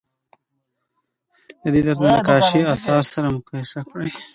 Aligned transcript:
د 1.61 1.63
دې 1.73 1.81
درس 1.85 1.97
د 2.01 2.05
نقاشۍ 2.17 2.61
اثار 2.73 3.03
سره 3.13 3.27
مقایسه 3.37 3.79
کړئ. 3.89 4.09